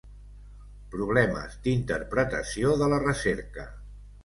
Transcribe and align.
Problemes 0.95 1.59
d'interpretació 1.67 2.73
de 2.83 2.91
la 2.95 3.03
recerca. 3.07 3.71